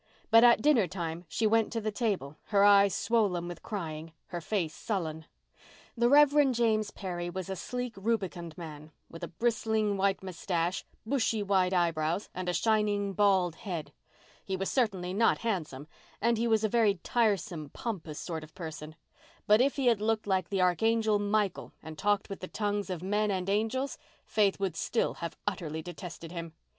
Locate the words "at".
0.43-0.63